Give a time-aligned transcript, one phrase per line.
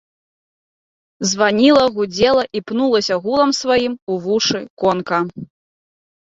[1.31, 5.21] Званіла, гудзела і пнулася гулам сваім у вушы конка.